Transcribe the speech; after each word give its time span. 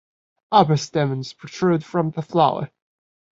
Upper 0.51 0.77
stamens 0.77 1.31
protrude 1.33 1.85
from 1.85 2.09
the 2.09 2.23
flower. 2.23 2.71